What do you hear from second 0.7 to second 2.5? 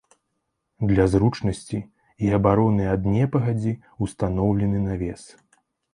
Для зручнасці і